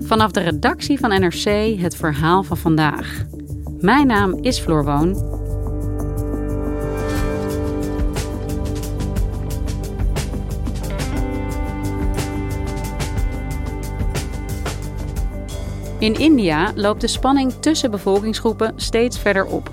Vanaf 0.00 0.30
de 0.30 0.40
redactie 0.40 0.98
van 0.98 1.10
NRC 1.10 1.80
het 1.80 1.96
verhaal 1.96 2.42
van 2.42 2.56
vandaag. 2.56 3.24
Mijn 3.80 4.06
naam 4.06 4.38
is 4.40 4.58
Floor 4.58 4.84
Woon. 4.84 5.40
In 15.98 16.18
India 16.18 16.72
loopt 16.74 17.00
de 17.00 17.06
spanning 17.06 17.52
tussen 17.52 17.90
bevolkingsgroepen 17.90 18.72
steeds 18.76 19.18
verder 19.18 19.46
op. 19.46 19.70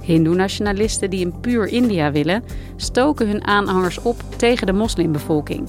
Hindoe-nationalisten 0.00 1.10
die 1.10 1.24
een 1.24 1.40
puur 1.40 1.66
India 1.66 2.12
willen, 2.12 2.44
stoken 2.76 3.28
hun 3.28 3.44
aanhangers 3.44 3.98
op 3.98 4.22
tegen 4.36 4.66
de 4.66 4.72
moslimbevolking, 4.72 5.68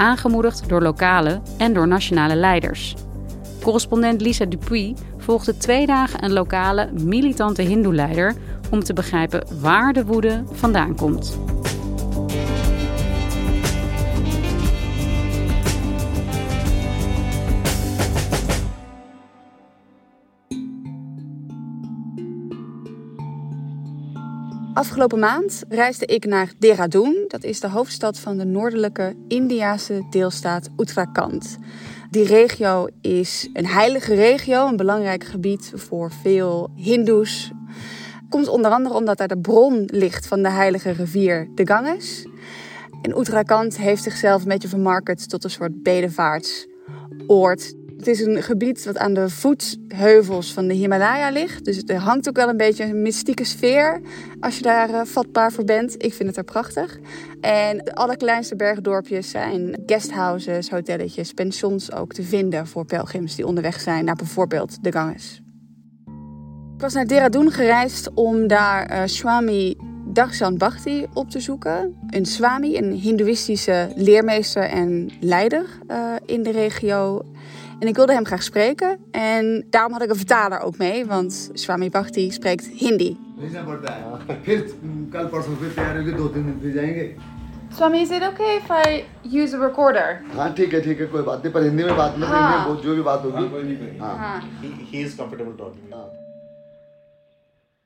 aangemoedigd 0.00 0.68
door 0.68 0.82
lokale 0.82 1.40
en 1.58 1.72
door 1.72 1.88
nationale 1.88 2.36
leiders. 2.36 2.94
Correspondent 3.62 4.20
Lisa 4.20 4.44
Dupuy 4.44 4.94
volgde 5.18 5.56
twee 5.56 5.86
dagen 5.86 6.24
een 6.24 6.32
lokale, 6.32 6.88
militante 6.92 7.62
Hindoe-leider 7.62 8.34
om 8.70 8.82
te 8.84 8.92
begrijpen 8.92 9.46
waar 9.60 9.92
de 9.92 10.04
woede 10.04 10.42
vandaan 10.52 10.96
komt. 10.96 11.38
Afgelopen 24.80 25.18
maand 25.18 25.62
reisde 25.68 26.06
ik 26.06 26.24
naar 26.24 26.52
Dehradun. 26.58 27.24
Dat 27.28 27.44
is 27.44 27.60
de 27.60 27.68
hoofdstad 27.68 28.18
van 28.18 28.38
de 28.38 28.44
noordelijke 28.44 29.16
Indiase 29.28 30.06
deelstaat 30.10 30.68
Uttarakhand. 30.76 31.58
Die 32.10 32.24
regio 32.24 32.86
is 33.00 33.48
een 33.52 33.66
heilige 33.66 34.14
regio, 34.14 34.68
een 34.68 34.76
belangrijk 34.76 35.24
gebied 35.24 35.72
voor 35.74 36.12
veel 36.22 36.70
Hindoes. 36.74 37.50
Komt 38.28 38.48
onder 38.48 38.70
andere 38.70 38.94
omdat 38.94 39.18
daar 39.18 39.28
de 39.28 39.38
bron 39.38 39.82
ligt 39.86 40.26
van 40.26 40.42
de 40.42 40.50
heilige 40.50 40.90
rivier 40.90 41.48
de 41.54 41.66
Ganges. 41.66 42.26
En 43.02 43.18
Uttarakhand 43.18 43.76
heeft 43.76 44.02
zichzelf 44.02 44.42
een 44.42 44.48
beetje 44.48 44.68
vermarkt 44.68 45.28
tot 45.28 45.44
een 45.44 45.50
soort 45.50 45.82
bedevaartsoord 45.82 47.74
het 48.00 48.08
is 48.08 48.20
een 48.20 48.42
gebied 48.42 48.84
wat 48.84 48.98
aan 48.98 49.14
de 49.14 49.28
voetheuvels 49.28 50.52
van 50.52 50.66
de 50.68 50.74
Himalaya 50.74 51.30
ligt. 51.30 51.64
Dus 51.64 51.82
er 51.86 51.96
hangt 51.96 52.28
ook 52.28 52.36
wel 52.36 52.48
een 52.48 52.56
beetje 52.56 52.84
een 52.84 53.02
mystieke 53.02 53.44
sfeer 53.44 54.00
als 54.40 54.56
je 54.56 54.62
daar 54.62 54.90
uh, 54.90 55.00
vatbaar 55.04 55.52
voor 55.52 55.64
bent. 55.64 55.94
Ik 56.04 56.14
vind 56.14 56.28
het 56.28 56.36
er 56.38 56.44
prachtig. 56.44 56.98
En 57.40 57.78
de 57.78 57.94
allerkleinste 57.94 58.56
bergdorpjes 58.56 59.30
zijn 59.30 59.82
guesthouses, 59.86 60.70
hotelletjes, 60.70 61.32
pensions 61.32 61.92
ook 61.92 62.12
te 62.12 62.22
vinden 62.22 62.66
voor 62.66 62.84
pelgrims 62.84 63.36
die 63.36 63.46
onderweg 63.46 63.80
zijn 63.80 64.04
naar 64.04 64.16
bijvoorbeeld 64.16 64.84
de 64.84 64.92
Ganges. 64.92 65.42
Ik 66.74 66.80
was 66.80 66.94
naar 66.94 67.06
Dehradun 67.06 67.50
gereisd 67.50 68.10
om 68.14 68.46
daar 68.46 68.90
uh, 68.90 69.02
Swami 69.04 69.76
Darshan 70.12 70.56
Bhakti 70.56 71.06
op 71.14 71.30
te 71.30 71.40
zoeken. 71.40 71.96
Een 72.06 72.26
swami, 72.26 72.76
een 72.76 72.92
hindoeïstische 72.92 73.92
leermeester 73.96 74.62
en 74.62 75.10
leider 75.20 75.64
uh, 75.88 76.14
in 76.26 76.42
de 76.42 76.50
regio. 76.50 77.24
En 77.79 77.87
ik 77.87 77.95
wilde 77.95 78.13
hem 78.13 78.25
graag 78.25 78.43
spreken. 78.43 78.99
En 79.11 79.65
daarom 79.69 79.91
had 79.91 80.01
ik 80.01 80.09
een 80.09 80.15
vertaler 80.15 80.59
ook 80.59 80.77
mee, 80.77 81.05
want 81.05 81.49
Swami 81.53 81.89
Bhakti 81.89 82.31
spreekt 82.31 82.65
Hindi. 82.67 83.17
Swami, 87.75 87.99
is 88.01 88.09
it 88.09 88.23
okay 88.23 88.55
if 88.55 88.69
I 88.69 89.03
use 89.41 89.55
a 89.55 89.59
recorder? 89.59 90.21
हाँ 90.35 90.53
ठीक 90.55 90.73
है 90.73 90.81
ठीक 90.81 90.99
है 90.99 91.05
कोई 91.11 91.21
बात 91.21 91.43
नहीं 91.43 91.53
पर 91.53 91.63
हिंदी 91.63 91.83
में 91.83 91.95
बात 91.97 92.17
नहीं 92.17 92.29
हाँ. 92.29 92.81
जो 92.83 92.95
भी 92.95 93.01
बात 93.01 93.21
होगी 93.25 93.99
Ah. 93.99 94.41
he 94.91 95.01
is 95.01 95.15
comfortable 95.15 95.53
talking. 95.57 95.81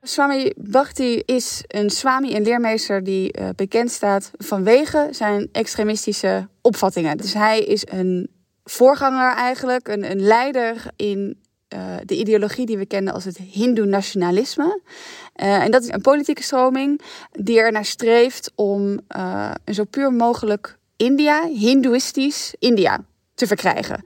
Swami 0.02 0.52
Bhakti 0.56 1.22
is 1.26 1.64
een 1.68 1.90
swami, 1.90 2.34
een 2.36 2.42
leermeester 2.42 3.04
die 3.04 3.38
uh, 3.40 3.48
bekend 3.56 3.90
staat 3.90 4.30
vanwege 4.38 5.08
zijn 5.10 5.48
extremistische 5.52 6.48
opvattingen. 6.62 7.16
Dus 7.16 7.34
hij 7.34 7.60
is 7.60 7.86
een 7.90 8.28
voorganger 8.65 9.33
eigenlijk, 9.33 9.87
een, 9.87 10.11
een 10.11 10.21
leider 10.21 10.83
in 10.95 11.37
uh, 11.73 11.79
de 12.05 12.15
ideologie 12.15 12.65
die 12.65 12.77
we 12.77 12.85
kennen 12.85 13.13
als 13.13 13.23
het 13.23 13.37
Hindoe-nationalisme. 13.37 14.81
Uh, 15.35 15.63
en 15.63 15.71
dat 15.71 15.83
is 15.83 15.91
een 15.91 16.01
politieke 16.01 16.43
stroming 16.43 17.01
die 17.31 17.59
er 17.59 17.71
naar 17.71 17.85
streeft 17.85 18.51
om 18.55 18.99
uh, 19.17 19.51
een 19.63 19.73
zo 19.73 19.83
puur 19.83 20.13
mogelijk 20.13 20.77
India, 20.95 21.47
Hindoeïstisch 21.47 22.55
India, 22.59 23.03
te 23.33 23.47
verkrijgen. 23.47 24.05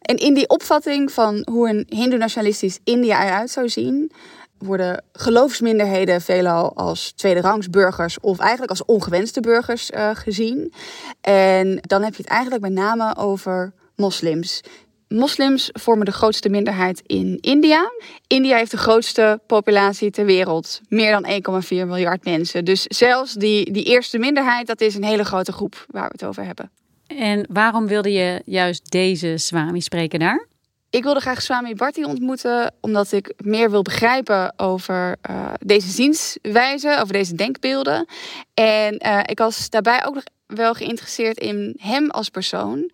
En 0.00 0.16
in 0.16 0.34
die 0.34 0.48
opvatting 0.48 1.12
van 1.12 1.46
hoe 1.50 1.68
een 1.68 1.86
Hindoe-nationalistisch 1.88 2.78
India 2.84 3.26
eruit 3.26 3.50
zou 3.50 3.68
zien, 3.68 4.12
worden 4.58 5.04
geloofsminderheden 5.12 6.20
veelal 6.20 6.76
als 6.76 7.12
tweederangs 7.12 7.70
burgers 7.70 8.20
of 8.20 8.38
eigenlijk 8.38 8.70
als 8.70 8.84
ongewenste 8.84 9.40
burgers 9.40 9.90
gezien. 10.12 10.72
En 11.20 11.78
dan 11.80 12.02
heb 12.02 12.14
je 12.14 12.22
het 12.22 12.30
eigenlijk 12.30 12.62
met 12.62 12.72
name 12.72 13.16
over 13.16 13.72
moslims. 13.96 14.60
Moslims 15.08 15.70
vormen 15.72 16.04
de 16.04 16.12
grootste 16.12 16.48
minderheid 16.48 17.02
in 17.06 17.38
India. 17.40 17.90
India 18.26 18.56
heeft 18.56 18.70
de 18.70 18.76
grootste 18.76 19.40
populatie 19.46 20.10
ter 20.10 20.24
wereld. 20.24 20.80
Meer 20.88 21.20
dan 21.20 21.62
1,4 21.64 21.68
miljard 21.68 22.24
mensen. 22.24 22.64
Dus 22.64 22.82
zelfs 22.82 23.32
die, 23.32 23.72
die 23.72 23.84
eerste 23.84 24.18
minderheid, 24.18 24.66
dat 24.66 24.80
is 24.80 24.94
een 24.94 25.04
hele 25.04 25.24
grote 25.24 25.52
groep 25.52 25.84
waar 25.90 26.06
we 26.06 26.12
het 26.12 26.24
over 26.24 26.44
hebben. 26.44 26.70
En 27.06 27.46
waarom 27.50 27.86
wilde 27.86 28.12
je 28.12 28.42
juist 28.44 28.90
deze 28.90 29.36
Swami 29.36 29.80
spreken 29.80 30.18
daar? 30.18 30.46
Ik 30.90 31.02
wilde 31.02 31.20
graag 31.20 31.42
Swami 31.42 31.74
Bharti 31.74 32.04
ontmoeten, 32.04 32.74
omdat 32.80 33.12
ik 33.12 33.32
meer 33.36 33.70
wil 33.70 33.82
begrijpen 33.82 34.52
over 34.56 35.16
uh, 35.30 35.52
deze 35.58 35.88
zienswijze, 35.88 36.98
over 37.00 37.12
deze 37.12 37.34
denkbeelden. 37.34 38.06
En 38.54 39.02
uh, 39.06 39.20
ik 39.24 39.38
was 39.38 39.70
daarbij 39.70 40.04
ook 40.04 40.14
nog 40.14 40.24
wel 40.46 40.74
geïnteresseerd 40.74 41.38
in 41.38 41.74
hem 41.78 42.10
als 42.10 42.28
persoon. 42.28 42.90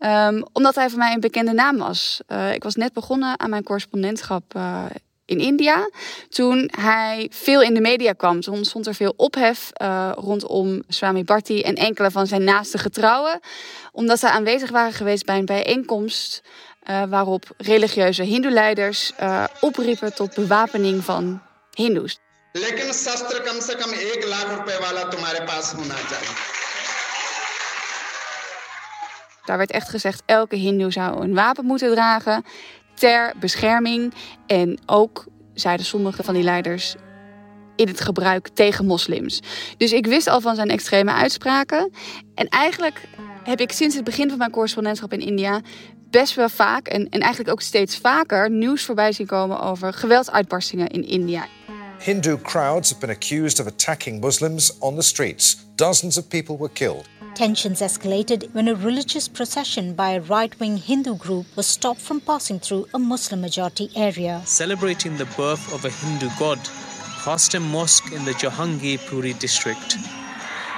Ehm, 0.00 0.42
omdat 0.52 0.74
hij 0.74 0.88
voor 0.88 0.98
mij 0.98 1.12
een 1.12 1.20
bekende 1.20 1.52
naam 1.52 1.78
was. 1.78 2.20
Eh, 2.26 2.54
ik 2.54 2.62
was 2.62 2.74
net 2.74 2.92
begonnen 2.92 3.40
aan 3.40 3.50
mijn 3.50 3.62
correspondentschap 3.62 4.54
eh, 4.54 4.84
in 5.24 5.38
India. 5.38 5.90
Toen 6.28 6.70
hij 6.80 7.26
veel 7.30 7.62
in 7.62 7.74
de 7.74 7.80
media 7.80 8.12
kwam, 8.12 8.40
toen 8.40 8.64
stond 8.64 8.86
er 8.86 8.94
veel 8.94 9.14
ophef 9.16 9.70
eh, 9.72 10.10
rondom 10.14 10.82
Swami 10.88 11.24
Bharti 11.24 11.62
en 11.62 11.74
enkele 11.74 12.10
van 12.10 12.26
zijn 12.26 12.44
naaste 12.44 12.78
getrouwen. 12.78 13.40
Omdat 13.92 14.18
ze 14.18 14.30
aanwezig 14.30 14.70
waren 14.70 14.92
geweest 14.92 15.24
bij 15.24 15.38
een 15.38 15.44
bijeenkomst. 15.44 16.42
waarop 17.08 17.44
religieuze 17.56 18.22
Hindoe-leiders 18.22 19.12
opriepen 19.60 20.14
tot 20.14 20.34
bewapening 20.34 21.04
van 21.04 21.40
Hindoes. 21.70 22.18
Lekker, 22.52 22.94
sastra, 22.94 23.40
kam 23.40 23.60
se 23.60 23.76
kam 23.76 23.90
1 23.90 24.28
lakh 24.28 24.56
rupee 24.56 24.78
wala 24.78 25.08
tumhare 25.08 25.44
paas 25.44 25.72
hona 25.72 25.94
chahiye. 25.94 26.59
Daar 29.44 29.58
werd 29.58 29.70
echt 29.70 29.88
gezegd, 29.88 30.22
elke 30.26 30.56
hindoe 30.56 30.92
zou 30.92 31.22
een 31.22 31.34
wapen 31.34 31.64
moeten 31.64 31.92
dragen 31.92 32.44
ter 32.94 33.32
bescherming. 33.40 34.14
En 34.46 34.78
ook, 34.86 35.26
zeiden 35.54 35.86
sommige 35.86 36.22
van 36.22 36.34
die 36.34 36.42
leiders, 36.42 36.94
in 37.76 37.88
het 37.88 38.00
gebruik 38.00 38.48
tegen 38.48 38.86
moslims. 38.86 39.40
Dus 39.76 39.92
ik 39.92 40.06
wist 40.06 40.26
al 40.26 40.40
van 40.40 40.54
zijn 40.54 40.68
extreme 40.68 41.12
uitspraken. 41.12 41.92
En 42.34 42.48
eigenlijk 42.48 43.00
heb 43.44 43.60
ik 43.60 43.72
sinds 43.72 43.94
het 43.94 44.04
begin 44.04 44.28
van 44.28 44.38
mijn 44.38 44.50
correspondentschap 44.50 45.12
in 45.12 45.20
India 45.20 45.60
best 46.10 46.34
wel 46.34 46.48
vaak 46.48 46.88
en, 46.88 47.08
en 47.08 47.20
eigenlijk 47.20 47.52
ook 47.52 47.60
steeds 47.60 47.96
vaker 47.96 48.50
nieuws 48.50 48.84
voorbij 48.84 49.12
zien 49.12 49.26
komen 49.26 49.60
over 49.60 49.92
geweldsuitbarstingen 49.92 50.88
in 50.88 51.06
India. 51.06 51.46
Hindu 51.98 52.36
crowds 52.42 52.90
have 52.90 53.06
been 53.06 53.16
accused 53.16 53.60
of 53.60 53.66
attacking 53.66 54.20
Muslims 54.20 54.78
on 54.78 54.94
the 54.94 55.02
streets. 55.02 55.56
Dozens 55.74 56.18
of 56.18 56.28
people 56.28 56.56
were 56.58 56.72
killed. 56.72 57.19
Tensions 57.34 57.80
escalated 57.80 58.52
when 58.54 58.68
a 58.68 58.74
religious 58.74 59.28
procession 59.28 59.94
by 59.94 60.10
a 60.10 60.20
right 60.20 60.58
wing 60.60 60.76
Hindu 60.76 61.16
group 61.16 61.46
was 61.56 61.66
stopped 61.66 62.00
from 62.00 62.20
passing 62.20 62.58
through 62.58 62.86
a 62.92 62.98
Muslim 62.98 63.40
majority 63.40 63.90
area. 63.96 64.42
Celebrating 64.44 65.16
the 65.16 65.26
birth 65.36 65.72
of 65.72 65.84
a 65.84 65.90
Hindu 65.90 66.28
god 66.38 66.58
past 67.24 67.54
a 67.54 67.60
mosque 67.60 68.12
in 68.12 68.24
the 68.24 68.32
Jahangir 68.32 68.98
Puri 69.08 69.32
district. 69.34 69.96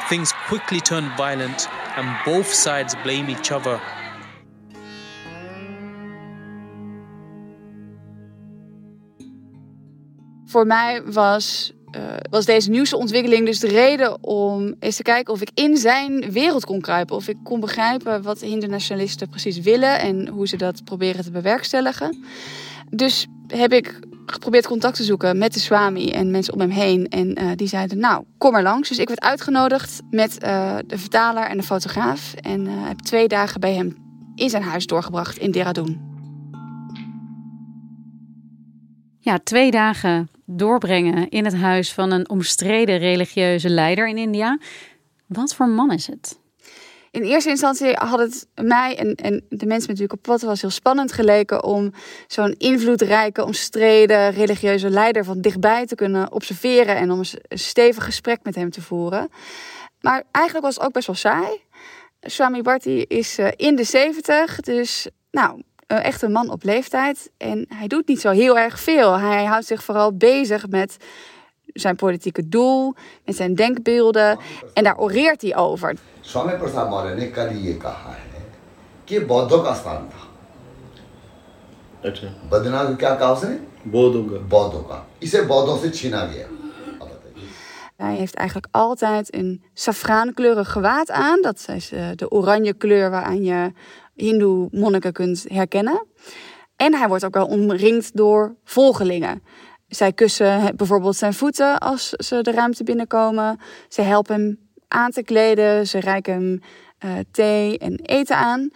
Things 0.08 0.32
quickly 0.46 0.80
turned 0.80 1.10
violent 1.16 1.68
and 1.96 2.16
both 2.24 2.52
sides 2.52 2.94
blame 3.02 3.30
each 3.30 3.50
other. 3.50 3.80
Voor 10.46 10.66
mij 10.66 11.02
was, 11.04 11.72
uh, 11.96 12.02
was 12.30 12.44
deze 12.44 12.70
nieuwste 12.70 12.96
ontwikkeling 12.96 13.46
dus 13.46 13.60
de 13.60 13.68
reden 13.68 14.24
om 14.24 14.74
eens 14.78 14.96
te 14.96 15.02
kijken 15.02 15.32
of 15.32 15.40
ik 15.40 15.50
in 15.54 15.76
zijn 15.76 16.32
wereld 16.32 16.64
kon 16.64 16.80
kruipen. 16.80 17.16
Of 17.16 17.28
ik 17.28 17.36
kon 17.42 17.60
begrijpen 17.60 18.22
wat 18.22 18.40
Hindu-nationalisten 18.40 19.28
precies 19.28 19.60
willen 19.60 20.00
en 20.00 20.28
hoe 20.28 20.48
ze 20.48 20.56
dat 20.56 20.84
proberen 20.84 21.24
te 21.24 21.30
bewerkstelligen. 21.30 22.24
Dus 22.90 23.26
heb 23.46 23.72
ik 23.72 24.00
geprobeerd 24.26 24.66
contact 24.66 24.96
te 24.96 25.04
zoeken 25.04 25.38
met 25.38 25.54
de 25.54 25.60
Swami 25.60 26.10
en 26.10 26.30
mensen 26.30 26.54
om 26.54 26.60
hem 26.60 26.70
heen. 26.70 27.08
En 27.08 27.42
uh, 27.42 27.50
die 27.56 27.68
zeiden, 27.68 27.98
nou, 27.98 28.24
kom 28.38 28.52
maar 28.52 28.62
langs. 28.62 28.88
Dus 28.88 28.98
ik 28.98 29.08
werd 29.08 29.20
uitgenodigd 29.20 30.00
met 30.10 30.38
uh, 30.44 30.76
de 30.86 30.98
vertaler 30.98 31.44
en 31.44 31.56
de 31.56 31.62
fotograaf. 31.62 32.34
En 32.34 32.66
heb 32.66 32.98
twee 32.98 33.28
dagen 33.28 33.60
bij 33.60 33.74
hem 33.74 33.96
in 34.34 34.50
zijn 34.50 34.62
huis 34.62 34.86
doorgebracht 34.86 35.38
in 35.38 35.50
Dehradun. 35.50 36.11
Ja, 39.24 39.38
twee 39.38 39.70
dagen 39.70 40.30
doorbrengen 40.44 41.28
in 41.28 41.44
het 41.44 41.54
huis 41.54 41.92
van 41.92 42.10
een 42.10 42.28
omstreden 42.28 42.98
religieuze 42.98 43.68
leider 43.68 44.08
in 44.08 44.18
India. 44.18 44.58
Wat 45.26 45.54
voor 45.54 45.68
man 45.68 45.92
is 45.92 46.06
het? 46.06 46.38
In 47.10 47.22
eerste 47.22 47.50
instantie 47.50 47.92
had 47.92 48.18
het 48.18 48.46
mij 48.54 48.96
en, 48.98 49.14
en 49.14 49.44
de 49.48 49.66
mensen 49.66 49.88
met 49.88 49.98
wie 49.98 50.06
ik 50.06 50.12
op 50.12 50.26
was 50.26 50.60
heel 50.60 50.70
spannend 50.70 51.12
geleken 51.12 51.64
om 51.64 51.92
zo'n 52.26 52.54
invloedrijke, 52.58 53.44
omstreden 53.44 54.30
religieuze 54.30 54.90
leider 54.90 55.24
van 55.24 55.40
dichtbij 55.40 55.86
te 55.86 55.94
kunnen 55.94 56.32
observeren 56.32 56.96
en 56.96 57.10
om 57.10 57.18
een 57.18 57.58
stevig 57.58 58.04
gesprek 58.04 58.38
met 58.42 58.54
hem 58.54 58.70
te 58.70 58.82
voeren. 58.82 59.28
Maar 60.00 60.22
eigenlijk 60.30 60.66
was 60.66 60.74
het 60.74 60.84
ook 60.84 60.92
best 60.92 61.06
wel 61.06 61.16
saai. 61.16 61.60
Swami 62.20 62.62
Bharti 62.62 63.02
is 63.02 63.38
uh, 63.38 63.48
in 63.56 63.76
de 63.76 63.84
70, 63.84 64.60
dus 64.60 65.08
nou, 65.30 65.62
echt 65.91 66.21
een 66.21 66.31
man 66.31 66.49
op 66.49 66.63
leeftijd. 66.63 67.31
En 67.37 67.65
hij 67.69 67.87
doet 67.87 68.07
niet 68.07 68.21
zo 68.21 68.29
heel 68.29 68.57
erg 68.57 68.79
veel. 68.79 69.17
Hij 69.19 69.45
houdt 69.45 69.65
zich 69.65 69.83
vooral 69.83 70.17
bezig 70.17 70.67
met 70.67 70.97
zijn 71.65 71.95
politieke 71.95 72.47
doel, 72.47 72.93
met 73.25 73.35
zijn 73.35 73.55
denkbeelden. 73.55 74.39
En 74.73 74.83
daar 74.83 74.97
oreert 74.97 75.41
hij 75.41 75.55
over. 75.55 75.95
Swami 76.27 76.53
प्रसाद 76.61 76.87
मौर्य 76.91 77.13
ने 77.19 77.25
कल 77.35 77.49
ये 77.65 77.73
कहा 77.83 78.11
है 78.21 78.41
कि 79.07 79.19
बौद्धों 79.31 79.59
का 79.65 79.73
स्थान 79.81 80.01
था 80.13 80.23
अच्छा 82.07 82.27
बद्रीनाथ 82.51 82.85
को 82.89 82.95
क्या 83.03 83.13
कहा 83.19 83.31
उसने 83.35 83.55
बौद्धों 83.93 84.23
का 84.29 84.37
बौद्धों 84.53 84.83
का 84.89 84.97
इसे 85.27 85.39
बौद्धों 85.51 85.77
से 85.83 85.89
छीना 85.99 86.21
गया 86.31 86.47
अब 87.01 87.07
बताइए 87.11 87.47
Hij 87.95 88.15
heeft 88.15 88.35
eigenlijk 88.35 88.67
altijd 88.71 89.35
een 89.35 89.63
safraankleurig 89.73 90.71
gewaad 90.71 91.11
aan. 91.11 91.41
Dat 91.41 91.67
is 91.67 91.91
uh, 91.91 92.07
de 92.15 92.31
oranje 92.31 92.73
kleur 92.73 93.09
waaraan 93.09 93.43
je 93.43 93.71
hindoe 94.14 94.68
monniken 94.70 95.12
kunt 95.12 95.44
herkennen. 95.48 96.06
En 96.76 96.94
hij 96.94 97.08
wordt 97.08 97.24
ook 97.24 97.34
wel 97.34 97.46
omringd 97.46 98.16
door 98.16 98.56
volgelingen. 98.64 99.42
Zij 99.88 100.12
kussen 100.12 100.76
bijvoorbeeld 100.76 101.16
zijn 101.16 101.34
voeten 101.34 101.78
als 101.78 102.08
ze 102.08 102.42
de 102.42 102.50
ruimte 102.50 102.84
binnenkomen. 102.84 103.60
Ze 103.88 104.02
helpen 104.02 104.34
hem 104.34 104.58
aan 104.88 105.10
te 105.10 105.22
kleden. 105.22 105.86
Ze 105.86 106.00
reiken 106.00 106.32
hem 106.32 106.60
uh, 107.04 107.18
thee 107.30 107.78
en 107.78 108.00
eten 108.02 108.36
aan. 108.36 108.70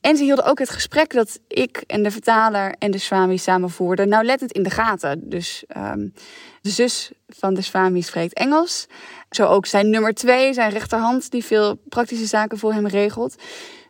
En 0.00 0.16
ze 0.16 0.22
hielden 0.22 0.44
ook 0.44 0.58
het 0.58 0.70
gesprek 0.70 1.12
dat 1.12 1.40
ik 1.48 1.84
en 1.86 2.02
de 2.02 2.10
vertaler 2.10 2.74
en 2.78 2.90
de 2.90 2.98
Swami 2.98 3.38
samen 3.38 3.70
voerden 3.70 4.08
nauwlettend 4.08 4.52
in 4.52 4.62
de 4.62 4.70
gaten. 4.70 5.28
Dus 5.28 5.64
um, 5.76 6.12
de 6.60 6.70
zus 6.70 7.12
van 7.28 7.54
de 7.54 7.62
Swami 7.62 8.02
spreekt 8.02 8.34
Engels. 8.34 8.86
Zo 9.30 9.46
ook 9.46 9.66
zijn 9.66 9.90
nummer 9.90 10.14
twee, 10.14 10.52
zijn 10.52 10.70
rechterhand, 10.70 11.30
die 11.30 11.44
veel 11.44 11.74
praktische 11.88 12.26
zaken 12.26 12.58
voor 12.58 12.72
hem 12.72 12.86
regelt. 12.86 13.36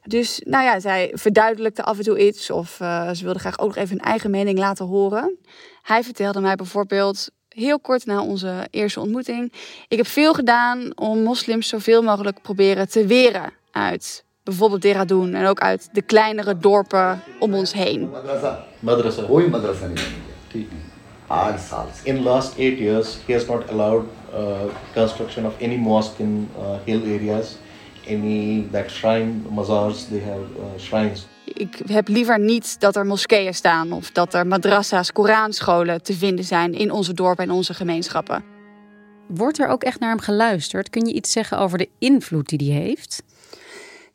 Dus 0.09 0.41
nou 0.45 0.65
ja, 0.65 0.81
zij 0.81 1.11
verduidelijkte 1.15 1.83
af 1.83 1.99
en 1.99 2.05
toe 2.05 2.27
iets 2.27 2.51
of 2.51 2.81
eh, 2.81 3.11
ze 3.11 3.25
wilde 3.25 3.39
graag 3.39 3.59
ook 3.59 3.67
nog 3.67 3.77
even 3.77 3.97
hun 3.97 4.05
eigen 4.05 4.31
mening 4.31 4.59
laten 4.59 4.87
horen. 4.87 5.39
Hij 5.83 6.03
vertelde 6.03 6.41
mij 6.41 6.55
bijvoorbeeld 6.55 7.31
heel 7.49 7.81
kort 7.81 8.07
na 8.07 8.23
onze 8.23 8.67
eerste 8.71 9.01
ontmoeting: 9.01 9.53
Ik 9.89 9.97
heb 9.97 10.07
veel 10.07 10.35
gedaan 10.35 10.93
om 10.95 11.23
moslims 11.23 11.69
zoveel 11.69 12.03
mogelijk 12.03 12.43
proberen 12.43 12.89
te 12.89 13.07
weren 13.07 13.53
uit 13.71 14.25
bijvoorbeeld 14.43 14.83
Dehradun 14.83 15.35
en 15.35 15.47
ook 15.47 15.61
uit 15.61 15.89
de 15.93 16.03
kleinere 16.03 16.59
dorpen 16.59 17.23
om 17.39 17.55
ons 17.55 17.73
heen. 17.73 18.11
Madrasa. 18.11 18.65
Madrasa. 18.81 19.23
Hoi 19.23 19.49
madrasa 19.49 19.87
In. 20.53 20.69
In 22.03 22.23
last 22.23 22.59
eight 22.59 22.79
years, 22.79 23.19
he 23.27 23.33
has 23.33 23.47
not 23.47 23.71
allowed 23.71 24.05
eh, 24.33 24.61
construction 24.95 25.47
of 25.47 25.63
any 25.63 25.77
mosque 25.77 26.23
in 26.23 26.49
eh, 26.59 26.65
hill 26.85 27.03
areas 27.03 27.57
any 28.09 28.69
that 28.73 28.91
shrine 28.91 29.43
mazars 29.51 30.09
they 30.09 30.21
have 30.21 30.41
uh, 30.59 30.79
shrines 30.79 31.27
Ik 31.45 31.79
heb 31.87 32.09
liever 32.09 32.41
niet 32.41 32.81
dat 32.81 32.97
er 32.97 33.07
moskeeën 33.07 33.55
staan 33.55 33.93
of 33.93 34.11
dat 34.11 34.35
er 34.35 34.47
madrassa's, 34.47 35.13
Koranscholen 35.13 36.03
te 36.03 36.15
vinden 36.15 36.45
zijn 36.45 36.75
in 36.75 36.91
onze 36.91 37.15
dorpen 37.15 37.45
en 37.45 37.51
onze 37.51 37.75
gemeenschappen. 37.75 38.45
Wordt 39.29 39.59
er 39.59 39.69
ook 39.69 39.83
echt 39.83 40.01
naar 40.01 40.09
hem 40.09 40.21
geluisterd? 40.21 40.91
Kun 40.91 41.07
je 41.07 41.13
iets 41.13 41.33
zeggen 41.33 41.59
over 41.59 41.79
de 41.79 41.89
invloed 41.99 42.49
die 42.49 42.73
hij 42.73 42.83
heeft? 42.83 43.23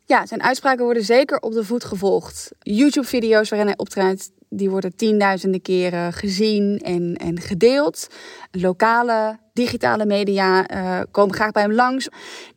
Ja, 0.04 0.26
zijn 0.26 0.42
uitspraken 0.42 0.84
worden 0.84 1.04
zeker 1.04 1.38
op 1.38 1.52
de 1.52 1.64
voet 1.64 1.84
gevolgd. 1.84 2.50
YouTube-video's 2.58 3.48
waarin 3.48 3.68
hij 3.68 3.78
optreedt, 3.78 4.30
die 4.48 4.70
worden 4.70 4.96
tienduizenden 4.96 5.62
keren 5.62 6.12
gezien 6.12 6.78
en, 6.78 7.14
en 7.16 7.40
gedeeld. 7.40 8.08
Lokale, 8.50 9.38
digitale 9.54 10.06
media 10.06 10.70
uh, 10.70 11.00
komen 11.10 11.34
graag 11.34 11.50
bij 11.50 11.62
hem 11.62 11.72
langs. 11.72 12.08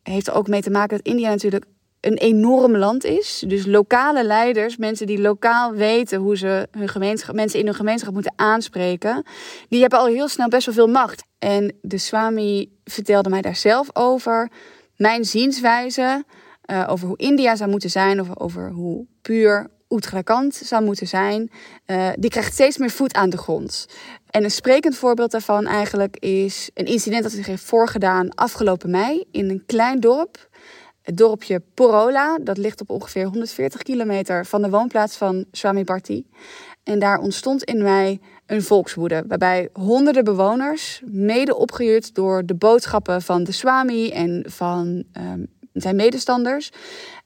Heeft 0.02 0.26
er 0.26 0.34
ook 0.34 0.48
mee 0.48 0.62
te 0.62 0.70
maken 0.70 0.96
dat 0.96 1.06
India 1.06 1.28
natuurlijk 1.28 1.64
een 2.00 2.16
enorm 2.16 2.76
land 2.76 3.04
is. 3.04 3.44
Dus 3.46 3.66
lokale 3.66 4.24
leiders, 4.24 4.76
mensen 4.76 5.06
die 5.06 5.20
lokaal 5.20 5.72
weten 5.72 6.18
hoe 6.18 6.36
ze 6.36 6.68
hun 6.70 6.88
gemeenschap, 6.88 7.34
mensen 7.34 7.58
in 7.58 7.66
hun 7.66 7.74
gemeenschap 7.74 8.12
moeten 8.12 8.32
aanspreken, 8.36 9.26
die 9.68 9.80
hebben 9.80 9.98
al 9.98 10.06
heel 10.06 10.28
snel 10.28 10.48
best 10.48 10.66
wel 10.66 10.74
veel 10.74 10.88
macht. 10.88 11.24
En 11.38 11.76
de 11.80 11.98
Swami 11.98 12.72
vertelde 12.84 13.28
mij 13.28 13.42
daar 13.42 13.56
zelf 13.56 13.88
over. 13.92 14.50
Mijn 14.96 15.24
zienswijze 15.24 16.24
uh, 16.70 16.86
over 16.88 17.06
hoe 17.06 17.16
India 17.16 17.56
zou 17.56 17.70
moeten 17.70 17.90
zijn, 17.90 18.20
of 18.20 18.38
over 18.38 18.70
hoe 18.70 19.06
puur 19.22 19.70
Uttarakhand 19.88 20.54
zou 20.54 20.84
moeten 20.84 21.06
zijn, 21.06 21.50
uh, 21.86 22.08
die 22.18 22.30
krijgt 22.30 22.52
steeds 22.52 22.78
meer 22.78 22.90
voet 22.90 23.14
aan 23.14 23.30
de 23.30 23.38
grond. 23.38 23.88
En 24.30 24.44
een 24.44 24.50
sprekend 24.50 24.96
voorbeeld 24.96 25.30
daarvan 25.30 25.66
eigenlijk 25.66 26.16
is 26.16 26.70
een 26.74 26.86
incident 26.86 27.22
dat 27.22 27.32
zich 27.32 27.46
heeft 27.46 27.64
voorgedaan 27.64 28.34
afgelopen 28.34 28.90
mei 28.90 29.24
in 29.30 29.50
een 29.50 29.62
klein 29.66 30.00
dorp. 30.00 30.48
Het 31.02 31.16
dorpje 31.16 31.62
Porola, 31.74 32.38
dat 32.42 32.58
ligt 32.58 32.80
op 32.80 32.90
ongeveer 32.90 33.24
140 33.24 33.82
kilometer 33.82 34.46
van 34.46 34.62
de 34.62 34.70
woonplaats 34.70 35.16
van 35.16 35.44
Swami 35.52 35.84
Bharti. 35.84 36.26
En 36.82 36.98
daar 36.98 37.18
ontstond 37.18 37.64
in 37.64 37.82
mei 37.82 38.20
een 38.46 38.62
volkswoede, 38.62 39.24
waarbij 39.28 39.68
honderden 39.72 40.24
bewoners, 40.24 41.02
mede 41.04 41.56
opgehuurd 41.56 42.14
door 42.14 42.46
de 42.46 42.54
boodschappen 42.54 43.22
van 43.22 43.44
de 43.44 43.52
Swami 43.52 44.10
en 44.10 44.44
van 44.46 45.04
um, 45.12 45.46
zijn 45.72 45.96
medestanders, 45.96 46.70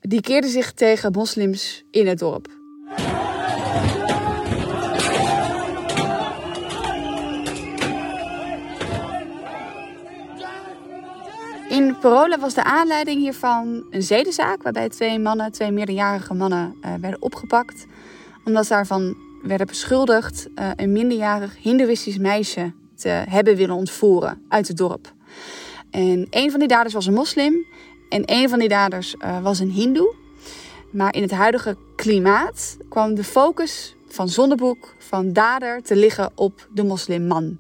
die 0.01 0.21
keerden 0.21 0.51
zich 0.51 0.73
tegen 0.73 1.13
moslims 1.13 1.85
in 1.91 2.07
het 2.07 2.19
dorp. 2.19 2.49
Parola 12.03 12.39
was 12.39 12.55
de 12.55 12.65
aanleiding 12.65 13.21
hiervan 13.21 13.85
een 13.91 14.03
zedenzaak 14.03 14.63
waarbij 14.63 14.89
twee 14.89 15.19
mannen, 15.19 15.53
twee 15.53 15.71
meerderjarige 15.71 16.35
mannen, 16.35 16.77
uh, 16.85 16.95
werden 17.01 17.23
opgepakt. 17.23 17.87
Omdat 18.45 18.67
ze 18.67 18.73
daarvan 18.73 19.17
werden 19.43 19.67
beschuldigd 19.67 20.49
uh, 20.55 20.71
een 20.77 20.93
minderjarig 20.93 21.57
Hindoeïstisch 21.57 22.19
meisje 22.19 22.73
te 22.95 23.09
hebben 23.09 23.57
willen 23.57 23.75
ontvoeren 23.75 24.43
uit 24.49 24.69
het 24.69 24.77
dorp. 24.77 25.13
En 25.91 26.27
een 26.31 26.51
van 26.51 26.59
die 26.59 26.69
daders 26.69 26.95
was 26.95 27.07
een 27.07 27.15
moslim 27.15 27.67
en 28.09 28.23
een 28.27 28.49
van 28.49 28.59
die 28.59 28.69
daders 28.69 29.15
uh, 29.19 29.43
was 29.43 29.59
een 29.59 29.71
hindoe. 29.71 30.15
Maar 30.91 31.15
in 31.15 31.23
het 31.23 31.31
huidige 31.31 31.77
klimaat 31.97 32.77
kwam 32.89 33.15
de 33.15 33.25
focus 33.25 33.97
van 34.09 34.29
zonneboek, 34.29 34.95
van 34.99 35.33
dader, 35.33 35.83
te 35.83 35.97
liggen 35.97 36.31
op 36.35 36.69
de 36.75 36.85
moslimman. 36.85 37.59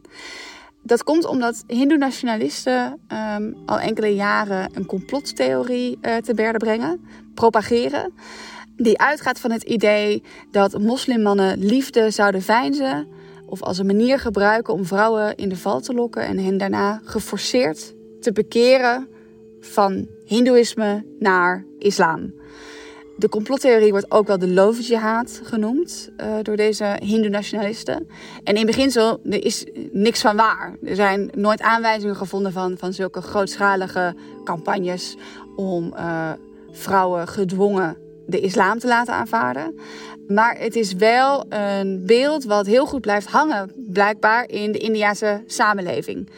Dat 0.82 1.04
komt 1.04 1.24
omdat 1.24 1.64
Hindoe-nationalisten 1.66 3.00
um, 3.36 3.56
al 3.66 3.80
enkele 3.80 4.14
jaren 4.14 4.70
een 4.74 4.86
complottheorie 4.86 5.98
uh, 6.02 6.16
te 6.16 6.34
berde 6.34 6.58
brengen, 6.58 7.04
propageren. 7.34 8.12
Die 8.76 8.98
uitgaat 8.98 9.40
van 9.40 9.50
het 9.50 9.62
idee 9.62 10.22
dat 10.50 10.78
moslimmannen 10.78 11.58
liefde 11.58 12.10
zouden 12.10 12.42
veinzen 12.42 13.08
of 13.46 13.62
als 13.62 13.78
een 13.78 13.86
manier 13.86 14.18
gebruiken 14.18 14.74
om 14.74 14.84
vrouwen 14.84 15.36
in 15.36 15.48
de 15.48 15.56
val 15.56 15.80
te 15.80 15.94
lokken 15.94 16.22
en 16.22 16.38
hen 16.38 16.58
daarna 16.58 17.00
geforceerd 17.04 17.94
te 18.20 18.32
bekeren 18.32 19.08
van 19.60 20.06
Hindoeïsme 20.24 21.04
naar 21.18 21.64
islam. 21.78 22.32
De 23.22 23.28
complottheorie 23.28 23.90
wordt 23.90 24.10
ook 24.10 24.26
wel 24.26 24.38
de 24.38 24.48
love 24.48 24.82
jihad 24.82 25.40
genoemd 25.42 26.10
uh, 26.16 26.34
door 26.42 26.56
deze 26.56 26.96
hindoe-nationalisten. 27.04 28.08
En 28.44 28.54
in 28.54 28.66
beginsel 28.66 29.20
er 29.24 29.44
is 29.44 29.64
niks 29.92 30.20
van 30.20 30.36
waar. 30.36 30.76
Er 30.84 30.94
zijn 30.94 31.30
nooit 31.34 31.60
aanwijzingen 31.60 32.16
gevonden 32.16 32.52
van, 32.52 32.78
van 32.78 32.92
zulke 32.92 33.20
grootschalige 33.20 34.14
campagnes 34.44 35.16
om 35.56 35.92
uh, 35.96 36.30
vrouwen 36.70 37.28
gedwongen 37.28 37.96
de 38.26 38.40
islam 38.40 38.78
te 38.78 38.86
laten 38.86 39.14
aanvaarden. 39.14 39.78
Maar 40.28 40.58
het 40.58 40.76
is 40.76 40.92
wel 40.92 41.44
een 41.48 42.02
beeld 42.06 42.44
wat 42.44 42.66
heel 42.66 42.86
goed 42.86 43.00
blijft 43.00 43.26
hangen, 43.26 43.72
blijkbaar 43.76 44.48
in 44.48 44.72
de 44.72 44.78
Indiase 44.78 45.42
samenleving. 45.46 46.28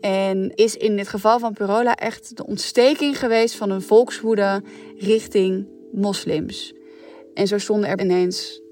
En 0.00 0.52
is 0.54 0.76
in 0.76 0.98
het 0.98 1.08
geval 1.08 1.38
van 1.38 1.52
Purola 1.52 1.94
echt 1.94 2.36
de 2.36 2.46
ontsteking 2.46 3.18
geweest 3.18 3.54
van 3.54 3.70
een 3.70 3.82
volkswoede 3.82 4.62
richting 4.98 5.80
moslims. 5.92 6.74
En 7.34 7.46
zo 7.46 7.58
stonden 7.58 7.88
er 7.88 8.00
ineens 8.00 8.62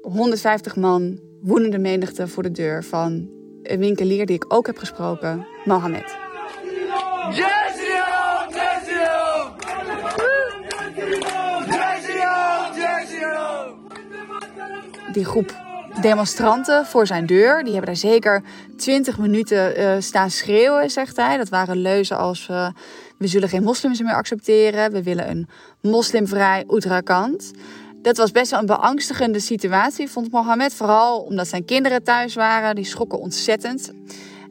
150 0.00 0.76
man 0.76 1.18
woedende 1.40 1.78
menigte 1.78 2.28
voor 2.28 2.42
de 2.42 2.50
deur 2.50 2.84
van 2.84 3.30
een 3.62 3.78
winkelier 3.78 4.26
die 4.26 4.36
ik 4.36 4.44
ook 4.48 4.66
heb 4.66 4.78
gesproken, 4.78 5.46
Mohammed. 5.64 6.16
Die 15.12 15.24
groep 15.24 15.67
demonstranten 16.00 16.86
voor 16.86 17.06
zijn 17.06 17.26
deur. 17.26 17.62
Die 17.64 17.72
hebben 17.72 17.86
daar 17.86 18.10
zeker 18.10 18.42
20 18.76 19.18
minuten 19.18 19.80
uh, 19.80 19.94
staan 19.98 20.30
schreeuwen, 20.30 20.90
zegt 20.90 21.16
hij. 21.16 21.36
Dat 21.36 21.48
waren 21.48 21.76
leuzen 21.76 22.16
als 22.16 22.48
uh, 22.50 22.68
we 23.18 23.26
zullen 23.26 23.48
geen 23.48 23.62
moslims 23.62 24.02
meer 24.02 24.14
accepteren. 24.14 24.92
We 24.92 25.02
willen 25.02 25.30
een 25.30 25.48
moslimvrij 25.80 26.64
Uttarakhand. 26.70 27.50
Dat 28.02 28.16
was 28.16 28.30
best 28.30 28.50
wel 28.50 28.60
een 28.60 28.66
beangstigende 28.66 29.40
situatie, 29.40 30.08
vond 30.08 30.30
Mohammed. 30.30 30.74
Vooral 30.74 31.20
omdat 31.20 31.48
zijn 31.48 31.64
kinderen 31.64 32.02
thuis 32.02 32.34
waren. 32.34 32.74
Die 32.74 32.84
schrokken 32.84 33.18
ontzettend. 33.18 33.92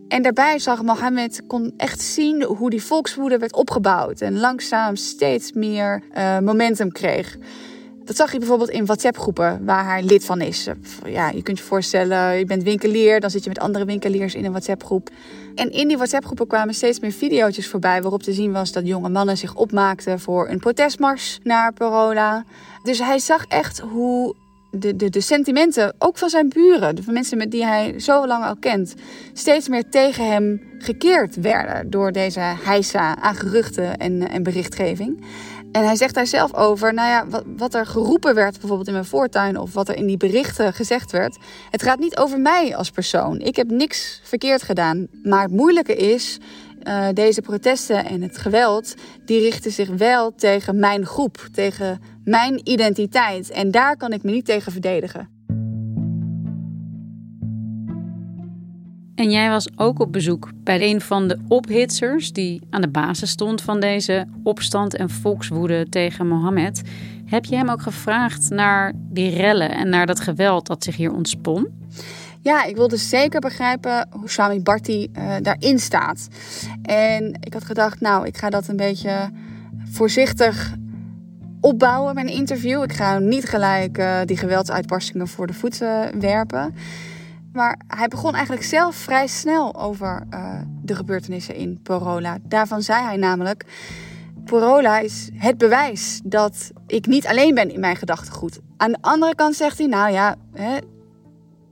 En 0.08 0.22
daarbij 0.22 0.60
zag 0.60 0.82
Mohammed 0.82 1.42
kon 1.48 1.74
echt 1.78 2.02
zien 2.02 2.44
hoe 2.44 2.70
die 2.70 2.84
volkswoede 2.84 3.38
werd 3.38 3.54
opgebouwd. 3.54 4.22
En 4.22 4.40
langzaam 4.40 4.96
steeds 4.96 5.52
meer 5.52 6.04
uh, 6.18 6.40
momentum 6.40 6.92
kreeg. 6.92 7.38
Dat 8.08 8.16
zag 8.16 8.32
je 8.32 8.38
bijvoorbeeld 8.38 8.70
in 8.70 8.86
WhatsApp-groepen 8.86 9.66
waar 9.66 9.86
hij 9.86 10.04
lid 10.04 10.26
van 10.26 10.42
is. 10.42 10.68
Ja, 11.06 11.30
je 11.30 11.42
kunt 11.42 11.58
je 11.58 11.64
voorstellen, 11.64 12.38
je 12.38 12.46
bent 12.46 12.64
winkelier, 12.64 13.20
dan 13.20 13.30
zit 13.30 13.44
je 13.44 13.50
met 13.50 13.60
andere 13.60 13.86
winkeliers 13.86 14.36
in 14.36 14.46
een 14.46 14.52
WhatsApp-groep. 14.52 15.10
En 15.56 15.72
in 15.72 15.88
die 15.88 15.98
WhatsApp-groepen 15.98 16.48
kwamen 16.48 16.74
steeds 16.74 17.00
meer 17.00 17.12
video's 17.12 17.68
voorbij 17.68 18.02
waarop 18.02 18.24
te 18.24 18.34
zien 18.34 18.52
was 18.52 18.72
dat 18.72 18.88
jonge 18.88 19.10
mannen 19.10 19.38
zich 19.38 19.56
opmaakten 19.56 20.20
voor 20.20 20.50
een 20.50 20.60
protestmars 20.60 21.40
naar 21.44 21.74
Parola. 21.74 22.46
Dus 22.84 23.00
hij 23.00 23.20
zag 23.20 23.46
echt 23.46 23.80
hoe 23.80 24.36
de, 24.72 24.96
de, 24.96 25.10
de 25.10 25.22
sentimenten, 25.22 25.94
ook 26.00 26.18
van 26.18 26.30
zijn 26.30 26.50
buren, 26.50 26.96
de 26.96 27.02
mensen 27.12 27.38
met 27.38 27.52
die 27.52 27.66
hij 27.66 28.00
zo 28.00 28.28
lang 28.28 28.46
al 28.46 28.56
kent, 28.56 28.96
steeds 29.34 29.68
meer 29.68 29.90
tegen 29.90 30.32
hem 30.32 30.62
gekeerd 30.78 31.36
werden 31.36 31.90
door 31.90 32.12
deze 32.12 32.40
heisa 32.40 33.16
aan 33.22 33.36
geruchten 33.36 33.98
en, 33.98 34.30
en 34.30 34.44
berichtgeving. 34.44 35.24
En 35.72 35.84
hij 35.86 35.96
zegt 35.96 36.14
daar 36.14 36.28
zelf 36.28 36.54
over, 36.54 36.94
nou 36.94 37.10
ja, 37.10 37.28
wat, 37.28 37.44
wat, 37.58 37.74
er 37.74 37.86
geroepen 37.86 38.36
werd 38.36 38.60
bijvoorbeeld 38.60 38.88
in 38.88 38.94
mijn 38.94 39.06
voortuin 39.06 39.58
of 39.58 39.74
wat 39.74 39.90
er 39.90 39.96
in 39.96 40.08
die 40.08 40.18
berichten 40.18 40.74
gezegd 40.74 41.12
werd. 41.12 41.38
Het 41.70 41.84
gaat 41.84 42.00
niet 42.00 42.18
over 42.18 42.40
mij 42.40 42.76
als 42.76 42.92
persoon. 42.92 43.40
Ik 43.40 43.56
heb 43.56 43.70
niks 43.70 44.22
verkeerd 44.24 44.64
gedaan. 44.64 45.08
Maar 45.24 45.44
het 45.44 45.52
moeilijke 45.52 45.96
is, 45.96 46.38
uh, 46.84 47.08
deze 47.14 47.42
protesten 47.42 48.06
en 48.06 48.22
het 48.22 48.38
geweld, 48.38 48.96
die 49.26 49.40
richten 49.40 49.72
zich 49.72 49.90
wel 49.90 50.36
tegen 50.36 50.80
mijn 50.80 51.06
groep, 51.06 51.48
tegen 51.52 52.02
mijn 52.24 52.62
identiteit. 52.64 53.50
En 53.50 53.72
daar 53.72 53.98
kan 53.98 54.12
ik 54.12 54.24
me 54.24 54.32
niet 54.32 54.46
tegen 54.46 54.72
verdedigen. 54.72 55.37
En 59.18 59.32
jij 59.32 59.50
was 59.50 59.68
ook 59.76 60.00
op 60.00 60.12
bezoek 60.12 60.50
bij 60.64 60.82
een 60.82 61.02
van 61.02 61.28
de 61.28 61.38
ophitsers 61.48 62.32
die 62.32 62.62
aan 62.70 62.82
de 62.82 62.90
basis 62.90 63.30
stond 63.30 63.62
van 63.62 63.80
deze 63.80 64.28
opstand 64.44 64.96
en 64.96 65.10
volkswoede 65.10 65.90
tegen 65.90 66.28
Mohammed. 66.28 66.82
Heb 67.26 67.46
je 67.46 67.56
hem 67.56 67.70
ook 67.70 67.82
gevraagd 67.82 68.50
naar 68.50 68.94
die 68.96 69.36
rellen 69.36 69.72
en 69.72 69.90
naar 69.90 70.06
dat 70.06 70.20
geweld 70.20 70.68
dat 70.68 70.84
zich 70.84 70.96
hier 70.96 71.14
ontspon? 71.14 71.68
Ja, 72.42 72.64
ik 72.64 72.76
wilde 72.76 72.98
zeker 72.98 73.40
begrijpen 73.40 74.08
hoe 74.12 74.30
Swami 74.30 74.62
Bharti 74.62 75.10
uh, 75.18 75.36
daarin 75.42 75.80
staat. 75.80 76.28
En 76.82 77.38
ik 77.40 77.54
had 77.54 77.66
gedacht, 77.66 78.02
nou, 78.02 78.26
ik 78.26 78.38
ga 78.38 78.50
dat 78.50 78.68
een 78.68 78.78
beetje 78.78 79.30
voorzichtig 79.92 80.76
opbouwen, 81.62 82.14
mijn 82.14 82.28
interview. 82.28 82.84
Ik 82.84 82.94
ga 82.94 83.20
niet 83.20 83.46
gelijk 83.46 83.98
uh, 83.98 84.20
die 84.26 84.38
geweldsuitbarstingen 84.38 85.28
voor 85.28 85.48
de 85.48 85.54
voeten 85.54 86.20
werpen. 86.20 86.74
Maar 87.58 87.80
hij 87.88 88.08
begon 88.08 88.34
eigenlijk 88.34 88.64
zelf 88.64 88.96
vrij 88.96 89.28
snel 89.28 89.76
over 89.76 90.28
uh, 90.34 90.62
de 90.82 90.96
gebeurtenissen 90.96 91.56
in 91.56 91.80
Porola. 91.84 92.38
Daarvan 92.42 92.82
zei 92.82 93.04
hij 93.04 93.18
namelijk: 93.18 93.66
Porola 94.46 95.00
is 95.00 95.30
het 95.34 95.58
bewijs 95.58 96.22
dat 96.24 96.72
ik 96.88 97.06
niet 97.06 97.28
alleen 97.28 97.56
ben 97.56 97.72
in 97.74 97.80
mijn 97.80 97.96
gedachtegoed. 97.96 98.60
Aan 98.78 98.92
de 98.92 98.98
andere 99.02 99.36
kant 99.36 99.56
zegt 99.56 99.78
hij: 99.78 99.88
Nou 99.88 100.12
ja, 100.12 100.36
hè, 100.54 100.78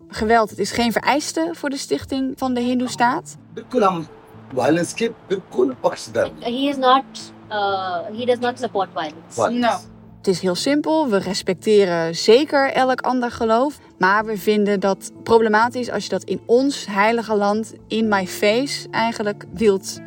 geweld 0.08 0.50
het 0.50 0.60
is 0.60 0.72
geen 0.72 0.92
vereiste 0.92 1.50
voor 1.52 1.70
de 1.70 1.78
stichting 1.78 2.34
van 2.38 2.54
de 2.54 2.62
Hindoestaat. 2.62 3.38
Violence 4.54 4.96
He 6.40 6.50
is 6.50 6.76
not. 6.76 7.04
Uh, 7.50 8.18
he 8.18 8.26
does 8.26 8.40
not 8.40 8.60
support 8.60 8.90
violence. 8.94 9.60
No. 9.60 9.78
Het 10.18 10.28
is 10.28 10.40
heel 10.40 10.56
simpel. 10.56 11.10
We 11.10 11.18
respecteren 11.18 12.16
zeker 12.16 12.72
elk 12.72 13.02
ander 13.02 13.32
geloof. 13.32 13.80
Maar 13.98 14.26
we 14.26 14.38
vinden 14.38 14.80
dat 14.80 15.12
problematisch 15.24 15.90
als 15.90 16.04
je 16.04 16.10
dat 16.10 16.24
in 16.24 16.42
ons 16.46 16.86
heilige 16.90 17.36
land, 17.36 17.74
in 17.88 18.08
my 18.08 18.28
face, 18.28 18.88
eigenlijk 18.92 19.46
wilt, 19.54 20.00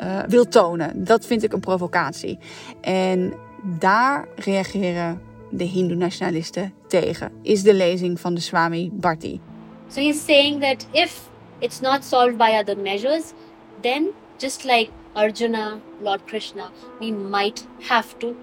uh, 0.00 0.18
wilt 0.28 0.52
tonen. 0.52 1.04
Dat 1.04 1.26
vind 1.26 1.42
ik 1.42 1.52
een 1.52 1.60
provocatie. 1.60 2.38
En 2.80 3.32
daar 3.78 4.28
reageren 4.36 5.20
de 5.50 5.64
Hindoe-nationalisten 5.64 6.72
tegen. 6.86 7.32
Is 7.42 7.62
de 7.62 7.74
lezing 7.74 8.20
van 8.20 8.34
de 8.34 8.40
Swami 8.40 8.90
Bharti. 8.92 9.40
So 9.88 10.00
he's 10.00 10.24
saying 10.24 10.60
that 10.60 10.86
if 10.90 11.20
it's 11.58 11.80
not 11.80 12.04
solved 12.04 12.36
by 12.36 12.58
other 12.60 12.78
measures, 12.78 13.32
then 13.80 14.08
just 14.36 14.64
like 14.64 14.88
Arjuna, 15.12 15.78
Lord 16.02 16.20
Krishna, 16.24 16.70
we 16.98 17.12
might 17.12 17.66
have 17.78 18.16
to 18.18 18.34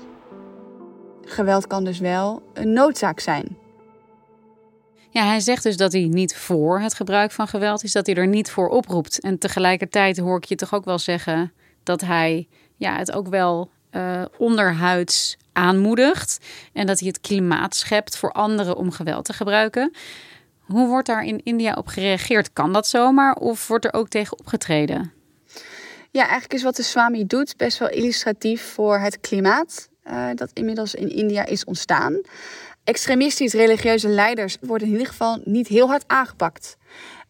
geweld 1.28 1.68
kan 1.68 1.84
dus 1.84 2.00
wel 2.00 2.42
een 2.54 2.74
noodzaak 2.74 3.20
zijn. 3.20 3.58
Ja, 5.18 5.26
hij 5.26 5.40
zegt 5.40 5.64
dus 5.64 5.78
dat 5.78 5.92
hij 5.92 6.02
niet 6.02 6.36
voor 6.36 6.80
het 6.80 6.94
gebruik 6.94 7.32
van 7.32 7.48
geweld 7.48 7.84
is, 7.84 7.92
dat 7.92 8.06
hij 8.06 8.16
er 8.16 8.28
niet 8.28 8.52
voor 8.52 8.70
oproept. 8.70 9.20
En 9.20 9.38
tegelijkertijd 9.38 10.18
hoor 10.18 10.38
ik 10.38 10.44
je 10.44 10.56
toch 10.56 10.74
ook 10.74 10.86
wel 10.86 11.00
zeggen 11.00 11.54
dat 11.84 12.02
hij 12.02 12.48
ja, 12.76 12.98
het 12.98 13.12
ook 13.12 13.28
wel 13.28 13.70
uh, 13.92 14.26
onderhuids 14.38 15.38
aanmoedigt. 15.54 16.38
En 16.74 16.88
dat 16.88 17.00
hij 17.00 17.08
het 17.08 17.22
klimaat 17.22 17.76
schept 17.76 18.18
voor 18.18 18.32
anderen 18.32 18.76
om 18.76 18.92
geweld 18.92 19.26
te 19.26 19.34
gebruiken. 19.34 19.94
Hoe 20.60 20.88
wordt 20.88 21.08
daar 21.08 21.24
in 21.24 21.42
India 21.44 21.74
op 21.74 21.88
gereageerd? 21.88 22.54
Kan 22.54 22.74
dat 22.74 22.88
zomaar 22.88 23.36
of 23.36 23.68
wordt 23.68 23.86
er 23.86 23.94
ook 23.94 24.08
tegen 24.08 24.40
opgetreden? 24.40 25.12
Ja, 26.12 26.22
eigenlijk 26.22 26.54
is 26.54 26.64
wat 26.64 26.76
de 26.76 26.84
Swami 26.84 27.26
doet 27.26 27.58
best 27.58 27.78
wel 27.78 27.90
illustratief 27.90 28.62
voor 28.62 29.00
het 29.00 29.20
klimaat 29.20 29.90
uh, 30.12 30.28
dat 30.36 30.52
inmiddels 30.54 30.96
in 30.96 31.10
India 31.10 31.46
is 31.46 31.66
ontstaan. 31.66 32.22
Extremistisch 32.88 33.54
religieuze 33.54 34.08
leiders 34.08 34.58
worden 34.62 34.88
in 34.88 34.94
ieder 34.94 35.08
geval 35.08 35.42
niet 35.44 35.68
heel 35.68 35.88
hard 35.88 36.04
aangepakt. 36.08 36.78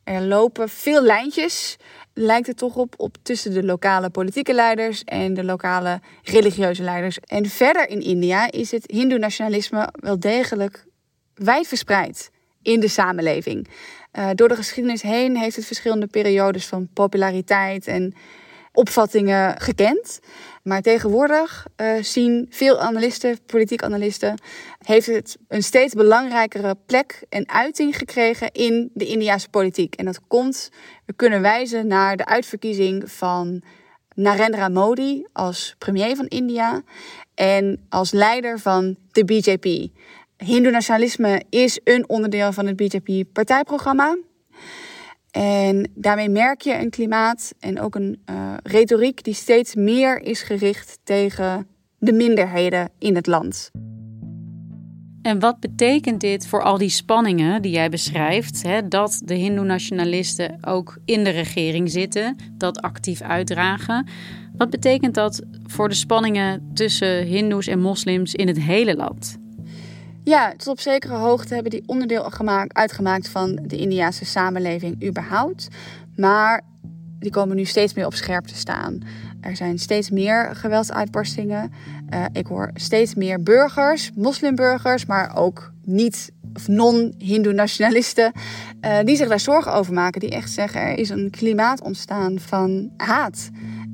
Er 0.04 0.22
lopen 0.22 0.70
veel 0.70 1.02
lijntjes, 1.02 1.78
lijkt 2.14 2.48
het 2.48 2.58
toch 2.58 2.76
op, 2.76 2.94
op 2.98 3.16
tussen 3.22 3.54
de 3.54 3.64
lokale 3.64 4.10
politieke 4.10 4.54
leiders 4.54 5.04
en 5.04 5.34
de 5.34 5.44
lokale 5.44 6.02
religieuze 6.24 6.84
leiders. 6.84 7.20
En 7.20 7.46
verder 7.46 7.90
in 7.90 8.02
India 8.02 8.52
is 8.52 8.72
het 8.72 8.92
Hindoe-nationalisme 8.92 9.94
wel 9.94 10.20
degelijk 10.20 10.86
wijdverspreid 11.34 12.32
in 12.62 12.80
de 12.80 12.88
samenleving. 12.88 13.68
Uh, 14.14 14.30
door 14.36 14.48
de 14.48 14.56
geschiedenis 14.56 15.02
heen 15.02 15.38
heeft 15.38 15.56
het 15.56 15.66
verschillende 15.66 16.08
periodes 16.08 16.66
van 16.66 16.90
populariteit 16.94 17.88
en 17.88 18.14
opvattingen 18.77 19.60
gekend. 19.62 20.19
Maar 20.63 20.81
tegenwoordig 20.81 21.67
uh, 21.77 22.03
zien 22.03 22.48
veel 22.50 22.79
analisten, 22.79 23.38
politiek 23.46 23.84
analisten, 23.84 24.39
heeft 24.81 25.05
het 25.05 25.38
een 25.48 25.63
steeds 25.63 25.93
belangrijkere 25.93 26.75
plek 26.86 27.24
en 27.29 27.50
uiting 27.50 27.98
gekregen 27.98 28.51
in 28.51 28.89
de 28.93 29.05
Indiase 29.05 29.50
politiek. 29.50 29.96
En 29.96 30.05
dat 30.05 30.19
komt, 30.27 30.69
we 31.05 31.13
kunnen 31.13 31.41
wijzen 31.41 31.88
naar 31.88 32.17
de 32.17 32.25
uitverkiezing 32.25 33.12
van 33.12 33.62
Narendra 34.15 34.69
Modi 34.69 35.25
als 35.34 35.75
premier 35.77 36.15
van 36.15 36.27
India 36.27 36.81
en 37.36 37.86
als 37.89 38.12
leider 38.12 38.60
van 38.60 38.96
de 39.12 39.25
BJP. 39.25 39.89
Hindoe-nationalisme 40.38 41.43
is 41.50 41.79
een 41.84 42.10
onderdeel 42.10 42.53
van 42.53 42.65
het 42.65 42.75
BJP-partijprogramma. 42.75 44.17
En 45.38 45.91
daarmee 45.96 46.29
merk 46.29 46.62
je 46.62 46.74
een 46.79 46.89
klimaat 46.89 47.53
en 47.60 47.79
ook 47.79 47.96
een 47.96 48.22
uh, 48.29 48.53
retoriek 48.63 49.24
die 49.24 49.34
steeds 49.34 49.75
meer 49.75 50.22
is 50.22 50.41
gericht 50.41 51.00
tegen 51.03 51.67
de 51.98 52.13
minderheden 52.13 52.89
in 53.00 53.15
het 53.15 53.27
land. 53.27 53.72
En 55.22 55.39
wat 55.39 55.60
betekent 55.60 56.22
dit 56.22 56.48
voor 56.48 56.63
al 56.63 56.77
die 56.77 56.89
spanningen 56.89 57.62
die 57.62 57.72
jij 57.72 57.89
beschrijft? 57.89 58.63
Hè, 58.63 58.88
dat 58.88 59.22
de 59.25 59.34
Hindoe-nationalisten 59.34 60.58
ook 60.62 60.98
in 61.06 61.24
de 61.24 61.29
regering 61.29 61.91
zitten, 61.91 62.36
dat 62.53 62.82
actief 62.82 63.22
uitdragen. 63.22 64.08
Wat 64.56 64.70
betekent 64.70 65.13
dat 65.13 65.41
voor 65.63 65.89
de 65.89 65.96
spanningen 65.96 66.72
tussen 66.74 67.25
Hindoes 67.25 67.67
en 67.67 67.79
moslims 67.79 68.34
in 68.34 68.48
het 68.48 68.60
hele 68.62 68.96
land? 68.96 69.38
Ja, 70.27 70.53
tot 70.57 70.67
op 70.67 70.79
zekere 70.79 71.15
hoogte 71.15 71.53
hebben 71.53 71.72
die 71.72 71.84
onderdeel 71.86 72.24
gemaakt, 72.24 72.74
uitgemaakt 72.74 73.29
van 73.29 73.60
de 73.62 73.77
Indiase 73.77 74.25
samenleving 74.25 75.03
überhaupt. 75.03 75.67
Maar 76.15 76.62
die 77.19 77.31
komen 77.31 77.55
nu 77.55 77.65
steeds 77.65 77.93
meer 77.93 78.05
op 78.05 78.13
scherp 78.13 78.46
te 78.46 78.55
staan. 78.55 79.00
Er 79.41 79.55
zijn 79.55 79.79
steeds 79.79 80.10
meer 80.10 80.55
geweldsuitbarstingen. 80.55 81.72
Uh, 82.13 82.25
ik 82.31 82.48
hoor 82.48 82.72
steeds 82.74 83.15
meer 83.15 83.43
burgers, 83.43 84.12
moslimburgers, 84.15 85.05
maar 85.05 85.36
ook 85.36 85.72
niet 85.84 86.31
of 86.53 86.67
non-Hindoe-nationalisten, 86.67 88.31
uh, 88.81 88.98
die 89.03 89.15
zich 89.15 89.27
daar 89.27 89.39
zorgen 89.39 89.74
over 89.74 89.93
maken. 89.93 90.19
Die 90.19 90.29
echt 90.29 90.51
zeggen 90.51 90.81
er 90.81 90.98
is 90.98 91.10
een 91.10 91.29
klimaat 91.29 91.81
ontstaan 91.81 92.39
van 92.39 92.91
haat 92.98 93.50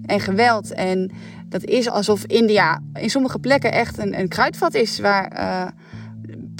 en 0.05 0.19
geweld. 0.19 0.73
En 0.73 1.11
dat 1.49 1.63
is 1.63 1.89
alsof 1.89 2.25
India 2.25 2.81
in 2.93 3.09
sommige 3.09 3.39
plekken 3.39 3.71
echt 3.71 3.97
een, 3.97 4.19
een 4.19 4.27
kruidvat 4.27 4.73
is 4.73 4.99
waar. 4.99 5.33
Uh, 5.33 5.67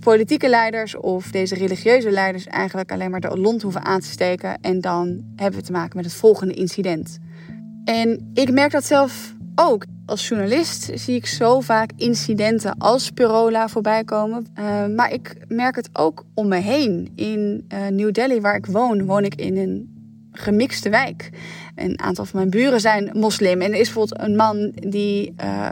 politieke 0.04 0.50
leiders 0.50 0.96
of 0.96 1.32
deze 1.32 1.56
religieuze 1.56 2.12
leiders 2.12 2.46
eigenlijk 2.46 2.92
alleen 2.92 3.12
maar 3.12 3.20
de 3.20 3.38
lont 3.38 3.62
hoeven 3.62 3.86
aan 3.86 4.00
te 4.00 4.08
steken. 4.08 4.58
En 4.62 4.82
dan 4.82 5.24
hebben 5.36 5.60
we 5.60 5.66
te 5.66 5.72
maken 5.72 5.98
met 5.98 6.06
het 6.06 6.14
volgende 6.14 6.54
incident. 6.54 7.20
En 7.84 8.32
ik 8.34 8.52
merk 8.52 8.72
dat 8.72 8.86
zelf 8.86 9.34
ook. 9.56 9.86
Als 10.06 10.28
journalist 10.28 10.92
zie 10.94 11.16
ik 11.16 11.26
zo 11.26 11.60
vaak 11.60 11.92
incidenten 11.96 12.78
als 12.78 13.10
Pirola 13.10 13.68
voorbij 13.68 14.04
komen. 14.04 14.48
Uh, 14.60 14.86
maar 14.96 15.12
ik 15.12 15.36
merk 15.48 15.76
het 15.76 15.90
ook 15.94 16.26
om 16.34 16.48
me 16.48 16.56
heen. 16.56 17.12
In 17.16 17.66
uh, 17.74 17.88
New 17.88 18.12
Delhi, 18.12 18.42
waar 18.42 18.56
ik 18.56 18.66
woon, 18.66 19.06
woon 19.06 19.24
ik 19.24 19.36
in 19.36 19.58
een 19.58 19.92
gemixte 20.32 20.90
wijk. 20.90 21.30
Een 21.76 22.00
aantal 22.00 22.26
van 22.26 22.40
mijn 22.40 22.50
buren 22.50 22.80
zijn 22.80 23.10
moslim. 23.14 23.62
En 23.62 23.72
er 23.72 23.80
is 23.80 23.94
bijvoorbeeld 23.94 24.22
een 24.22 24.36
man 24.36 24.72
die 24.76 25.34
uh, 25.44 25.68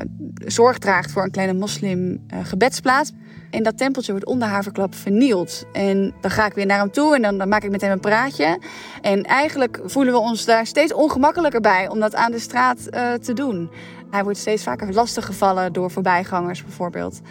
zorg 0.45 0.77
draagt 0.77 1.11
voor 1.11 1.23
een 1.23 1.31
kleine 1.31 1.53
moslim 1.53 2.25
gebedsplaats. 2.43 3.11
En 3.51 3.63
dat 3.63 3.77
tempeltje 3.77 4.11
wordt 4.11 4.27
onder 4.27 4.47
haverklap 4.47 4.95
vernield. 4.95 5.65
En 5.71 6.13
dan 6.21 6.31
ga 6.31 6.45
ik 6.45 6.53
weer 6.53 6.65
naar 6.65 6.79
hem 6.79 6.91
toe 6.91 7.15
en 7.15 7.21
dan, 7.21 7.37
dan, 7.37 7.49
maak 7.49 7.63
ik 7.63 7.71
met 7.71 7.81
hem 7.81 7.91
een 7.91 7.99
praatje. 7.99 8.59
En 9.01 9.23
eigenlijk 9.23 9.79
voelen 9.83 10.13
we 10.13 10.19
ons 10.19 10.45
daar 10.45 10.65
steeds 10.65 10.93
ongemakkelijker 10.93 11.61
bij 11.61 11.89
om 11.89 11.99
dat 11.99 12.15
aan 12.15 12.31
de 12.31 12.39
straat 12.39 12.87
uh, 12.89 13.13
te 13.13 13.33
doen. 13.33 13.69
Hij 14.09 14.23
wordt 14.23 14.39
steeds 14.39 14.63
vaker 14.63 14.93
lastiggevallen 14.93 15.73
door 15.73 15.91
voorbijgangers 15.91 16.63
bijvoorbeeld. 16.63 17.21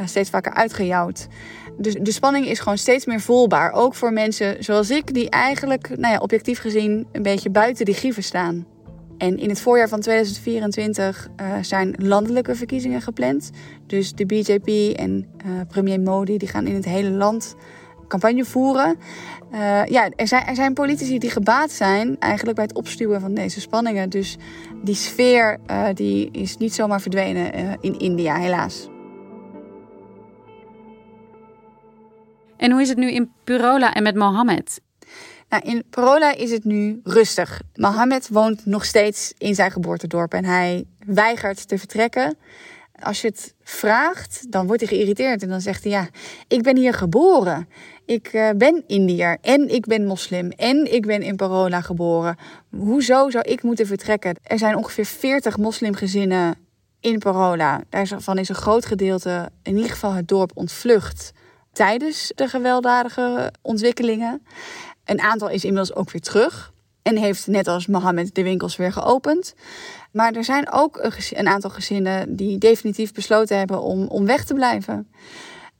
Uh, 0.00 0.06
steeds 0.06 0.30
vaker 0.30 0.52
uitgejouwd. 0.52 1.26
Dus 1.78 1.94
de 1.94 2.12
spanning 2.12 2.46
is 2.46 2.58
gewoon 2.58 2.78
steeds 2.78 3.06
meer 3.06 3.20
voelbaar. 3.20 3.72
Ook 3.72 3.94
voor 3.94 4.12
mensen 4.12 4.64
zoals 4.64 4.90
ik, 4.90 5.14
die 5.14 5.30
eigenlijk, 5.30 5.88
nou 5.88 6.12
ja, 6.12 6.18
objectief 6.18 6.58
gezien, 6.58 7.06
een 7.12 7.22
beetje 7.22 7.50
buiten 7.50 7.84
die 7.84 7.94
grieven 7.94 8.22
staan. 8.22 8.75
En 9.18 9.38
in 9.38 9.48
het 9.48 9.60
voorjaar 9.60 9.88
van 9.88 10.00
2024 10.00 11.28
uh, 11.40 11.56
eh, 11.56 11.62
zijn 11.62 11.94
landelijke 11.98 12.54
verkiezingen 12.54 13.00
gepland. 13.00 13.50
Dus 13.86 14.12
de 14.12 14.26
BJP 14.26 14.98
en 14.98 15.26
uh, 15.46 15.60
premier 15.68 16.00
Modi 16.00 16.38
die 16.38 16.48
gaan 16.48 16.66
in 16.66 16.74
het 16.74 16.84
hele 16.84 17.10
land 17.10 17.56
campagne 18.08 18.44
voeren. 18.44 18.96
Uh, 19.52 19.84
ja, 19.84 20.10
er 20.16 20.28
zijn, 20.28 20.46
er 20.46 20.54
zijn 20.54 20.74
politici 20.74 21.18
die 21.18 21.30
gebaat 21.30 21.70
zijn 21.70 22.18
eigenlijk 22.18 22.56
bij 22.56 22.66
het 22.66 22.76
opstuwen 22.76 23.20
van 23.20 23.34
deze 23.34 23.60
spanningen. 23.60 24.10
Dus 24.10 24.36
die 24.84 24.94
sfeer 24.94 25.58
die 25.94 26.30
is 26.30 26.56
niet 26.56 26.74
zomaar 26.74 27.00
verdwenen 27.00 27.76
in 27.80 27.98
India, 27.98 28.36
helaas. 28.36 28.88
En 32.56 32.70
hoe 32.70 32.80
is 32.80 32.88
het 32.88 32.98
nu 32.98 33.10
in 33.10 33.32
Purola 33.44 33.94
en 33.94 34.02
met 34.02 34.14
Mohammed? 34.14 34.80
Nou, 35.48 35.62
in 35.62 35.84
Parola 35.90 36.34
is 36.34 36.50
het 36.50 36.64
nu 36.64 37.00
rustig. 37.04 37.60
Mohammed 37.74 38.28
woont 38.28 38.66
nog 38.66 38.84
steeds 38.84 39.34
in 39.38 39.54
zijn 39.54 39.70
geboortedorp 39.70 40.32
en 40.32 40.44
hij 40.44 40.84
weigert 41.06 41.68
te 41.68 41.78
vertrekken. 41.78 42.36
Als 43.02 43.20
je 43.20 43.28
het 43.28 43.54
vraagt, 43.62 44.52
dan 44.52 44.66
wordt 44.66 44.80
hij 44.80 44.90
geïrriteerd 44.96 45.42
en 45.42 45.48
dan 45.48 45.60
zegt 45.60 45.82
hij: 45.82 45.92
Ja, 45.92 46.08
ik 46.48 46.62
ben 46.62 46.76
hier 46.76 46.94
geboren. 46.94 47.68
Ik 48.04 48.32
uh, 48.32 48.50
ben 48.56 48.84
Indiër 48.86 49.38
en 49.40 49.68
ik 49.74 49.86
ben 49.86 50.06
moslim 50.06 50.50
en 50.50 50.92
ik 50.94 51.06
ben 51.06 51.22
in 51.22 51.36
Parola 51.36 51.80
geboren. 51.80 52.36
Hoezo 52.70 53.30
zou 53.30 53.44
ik 53.44 53.62
moeten 53.62 53.86
vertrekken? 53.86 54.36
Er 54.42 54.58
zijn 54.58 54.76
ongeveer 54.76 55.04
40 55.04 55.56
moslimgezinnen 55.56 56.54
in 57.00 57.18
Parola. 57.18 57.82
Daarvan 57.88 58.38
is 58.38 58.48
een 58.48 58.54
groot 58.54 58.86
gedeelte, 58.86 59.50
in 59.62 59.76
ieder 59.76 59.90
geval 59.90 60.12
het 60.12 60.28
dorp, 60.28 60.50
ontvlucht 60.54 61.32
tijdens 61.72 62.32
de 62.34 62.48
gewelddadige 62.48 63.52
ontwikkelingen. 63.62 64.42
Een 65.06 65.20
aantal 65.20 65.48
is 65.48 65.64
inmiddels 65.64 65.94
ook 65.94 66.10
weer 66.10 66.20
terug. 66.20 66.72
En 67.02 67.16
heeft 67.16 67.46
net 67.46 67.68
als 67.68 67.86
Mohammed 67.86 68.34
de 68.34 68.42
winkels 68.42 68.76
weer 68.76 68.92
geopend. 68.92 69.54
Maar 70.12 70.32
er 70.32 70.44
zijn 70.44 70.72
ook 70.72 71.10
een 71.30 71.48
aantal 71.48 71.70
gezinnen 71.70 72.36
die 72.36 72.58
definitief 72.58 73.12
besloten 73.12 73.58
hebben 73.58 73.82
om, 73.82 74.06
om 74.06 74.26
weg 74.26 74.44
te 74.44 74.54
blijven. 74.54 75.08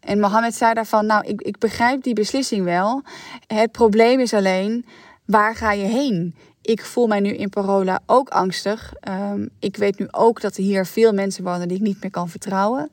En 0.00 0.20
Mohammed 0.20 0.54
zei 0.54 0.74
daarvan: 0.74 1.06
Nou, 1.06 1.26
ik, 1.26 1.40
ik 1.40 1.58
begrijp 1.58 2.02
die 2.02 2.14
beslissing 2.14 2.64
wel. 2.64 3.02
Het 3.46 3.72
probleem 3.72 4.20
is 4.20 4.34
alleen: 4.34 4.84
waar 5.24 5.54
ga 5.54 5.72
je 5.72 5.86
heen? 5.86 6.34
Ik 6.62 6.84
voel 6.84 7.06
mij 7.06 7.20
nu 7.20 7.30
in 7.30 7.48
Parola 7.48 8.00
ook 8.06 8.28
angstig. 8.28 8.92
Um, 9.08 9.48
ik 9.58 9.76
weet 9.76 9.98
nu 9.98 10.06
ook 10.10 10.40
dat 10.40 10.56
er 10.56 10.62
hier 10.62 10.86
veel 10.86 11.12
mensen 11.12 11.44
wonen 11.44 11.68
die 11.68 11.76
ik 11.76 11.82
niet 11.82 12.02
meer 12.02 12.10
kan 12.10 12.28
vertrouwen. 12.28 12.90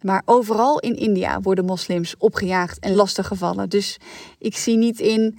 Maar 0.00 0.22
overal 0.24 0.78
in 0.78 0.96
India 0.96 1.40
worden 1.40 1.64
moslims 1.64 2.14
opgejaagd 2.18 2.78
en 2.78 2.94
lastiggevallen. 2.94 3.68
Dus 3.68 3.98
ik 4.38 4.56
zie 4.56 4.76
niet 4.76 5.00
in 5.00 5.38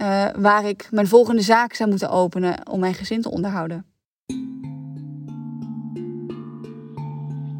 uh, 0.00 0.26
waar 0.36 0.64
ik 0.64 0.88
mijn 0.90 1.08
volgende 1.08 1.42
zaak 1.42 1.74
zou 1.74 1.88
moeten 1.90 2.10
openen 2.10 2.70
om 2.70 2.80
mijn 2.80 2.94
gezin 2.94 3.22
te 3.22 3.30
onderhouden. 3.30 3.84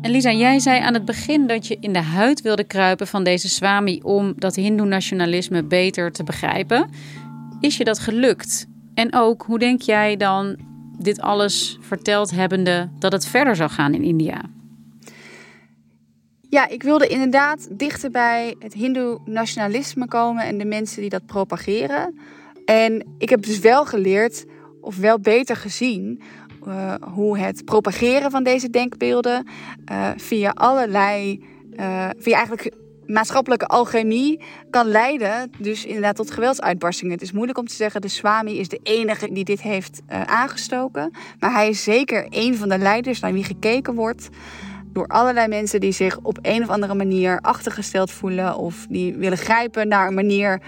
En 0.00 0.12
Lisa, 0.12 0.32
jij 0.32 0.58
zei 0.58 0.80
aan 0.80 0.94
het 0.94 1.04
begin 1.04 1.46
dat 1.46 1.66
je 1.66 1.76
in 1.80 1.92
de 1.92 2.02
huid 2.02 2.40
wilde 2.40 2.64
kruipen 2.64 3.06
van 3.06 3.24
deze 3.24 3.48
Swami 3.48 4.00
om 4.02 4.32
dat 4.36 4.54
Hindoe-nationalisme 4.54 5.64
beter 5.64 6.12
te 6.12 6.24
begrijpen. 6.24 6.90
Is 7.60 7.76
je 7.76 7.84
dat 7.84 7.98
gelukt? 7.98 8.66
En 8.94 9.14
ook, 9.14 9.42
hoe 9.42 9.58
denk 9.58 9.80
jij 9.80 10.16
dan 10.16 10.56
dit 10.98 11.20
alles 11.20 11.78
verteld 11.80 12.30
hebbende 12.30 12.88
dat 12.98 13.12
het 13.12 13.26
verder 13.26 13.56
zou 13.56 13.70
gaan 13.70 13.94
in 13.94 14.02
India? 14.02 14.40
Ja, 16.48 16.68
ik 16.68 16.82
wilde 16.82 17.06
inderdaad 17.06 17.68
dichter 17.70 18.10
bij 18.10 18.54
het 18.58 18.72
Hindoe-nationalisme 18.72 20.08
komen 20.08 20.44
en 20.44 20.58
de 20.58 20.64
mensen 20.64 21.00
die 21.00 21.10
dat 21.10 21.26
propageren. 21.26 22.18
En 22.64 23.14
ik 23.18 23.28
heb 23.28 23.42
dus 23.42 23.58
wel 23.58 23.86
geleerd, 23.86 24.44
of 24.80 24.96
wel 24.96 25.20
beter 25.20 25.56
gezien, 25.56 26.22
uh, 26.66 26.94
hoe 27.00 27.38
het 27.38 27.64
propageren 27.64 28.30
van 28.30 28.42
deze 28.42 28.70
denkbeelden 28.70 29.46
uh, 29.90 30.10
via 30.16 30.50
allerlei, 30.50 31.44
uh, 31.72 32.08
via 32.18 32.36
eigenlijk 32.36 32.74
maatschappelijke 33.06 33.66
alchemie 33.66 34.40
kan 34.70 34.86
leiden, 34.86 35.50
dus 35.58 35.84
inderdaad 35.84 36.16
tot 36.16 36.30
geweldsuitbarstingen. 36.30 37.14
Het 37.14 37.22
is 37.22 37.32
moeilijk 37.32 37.58
om 37.58 37.66
te 37.66 37.74
zeggen, 37.74 38.00
de 38.00 38.08
Swami 38.08 38.58
is 38.58 38.68
de 38.68 38.80
enige 38.82 39.32
die 39.32 39.44
dit 39.44 39.60
heeft 39.60 40.00
aangestoken. 40.26 41.10
Maar 41.38 41.52
hij 41.52 41.68
is 41.68 41.82
zeker 41.82 42.26
een 42.30 42.56
van 42.56 42.68
de 42.68 42.78
leiders 42.78 43.20
naar 43.20 43.32
wie 43.32 43.44
gekeken 43.44 43.94
wordt 43.94 44.28
door 44.96 45.06
allerlei 45.06 45.48
mensen 45.48 45.80
die 45.80 45.92
zich 45.92 46.18
op 46.22 46.38
een 46.42 46.62
of 46.62 46.68
andere 46.68 46.94
manier 46.94 47.38
achtergesteld 47.40 48.10
voelen 48.10 48.56
of 48.56 48.86
die 48.88 49.14
willen 49.14 49.38
grijpen 49.38 49.88
naar 49.88 50.06
een 50.06 50.14
manier 50.14 50.60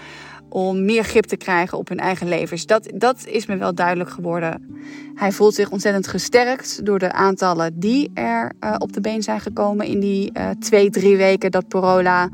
om 0.49 0.85
meer 0.85 1.03
grip 1.03 1.25
te 1.25 1.37
krijgen 1.37 1.77
op 1.77 1.89
hun 1.89 1.97
eigen 1.97 2.27
levens. 2.27 2.65
Dat, 2.65 2.91
dat 2.93 3.25
is 3.25 3.45
me 3.45 3.57
wel 3.57 3.75
duidelijk 3.75 4.09
geworden. 4.09 4.79
Hij 5.15 5.31
voelt 5.31 5.55
zich 5.55 5.69
ontzettend 5.69 6.07
gesterkt 6.07 6.85
door 6.85 6.99
de 6.99 7.11
aantallen 7.11 7.79
die 7.79 8.11
er 8.13 8.51
uh, 8.59 8.75
op 8.77 8.93
de 8.93 9.01
been 9.01 9.23
zijn 9.23 9.39
gekomen 9.39 9.85
in 9.85 9.99
die 9.99 10.31
uh, 10.33 10.49
twee, 10.59 10.89
drie 10.89 11.17
weken 11.17 11.51
dat 11.51 11.67
Porola 11.67 12.29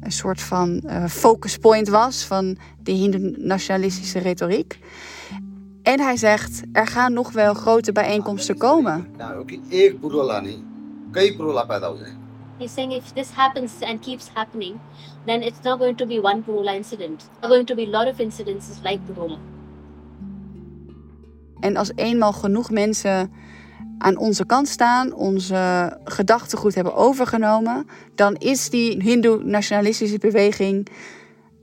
een 0.00 0.12
soort 0.12 0.40
van 0.40 0.82
uh, 0.86 1.04
focus 1.04 1.56
point 1.56 1.88
was 1.88 2.24
van 2.24 2.56
de 2.82 2.92
Hindu-nationalistische 2.92 4.18
retoriek. 4.18 4.78
En 5.82 6.00
hij 6.00 6.16
zegt, 6.16 6.62
er 6.72 6.86
gaan 6.86 7.12
nog 7.12 7.32
wel 7.32 7.54
grote 7.54 7.92
bijeenkomsten 7.92 8.58
komen. 8.58 9.06
He's 12.58 12.72
saying 12.72 12.92
if 12.92 13.12
this 13.12 13.30
happens 13.34 13.72
and 13.80 14.00
keeps 14.00 14.30
happening, 14.34 14.80
then 15.26 15.42
it's 15.42 15.62
not 15.62 15.78
going 15.78 15.96
to 15.96 16.06
be 16.06 16.20
one 16.20 16.42
Purula 16.42 16.74
incident. 16.74 17.18
There 17.18 17.30
are 17.40 17.48
going 17.48 17.66
to 17.66 17.74
be 17.74 17.82
a 17.82 17.90
lot 17.90 18.08
of 18.08 18.18
incidences 18.18 18.80
like 18.82 18.98
Purula. 19.06 19.38
En 21.60 21.76
als 21.76 21.92
eenmaal 21.94 22.32
genoeg 22.32 22.70
mensen 22.70 23.32
aan 23.98 24.16
onze 24.16 24.46
kant 24.46 24.68
staan, 24.68 25.12
onze 25.12 25.92
gedachtegoed 26.04 26.74
hebben 26.74 26.94
overgenomen, 26.94 27.86
dan 28.14 28.34
is 28.34 28.70
die 28.70 29.02
Hindoe-nationalistische 29.02 30.18
beweging 30.18 30.88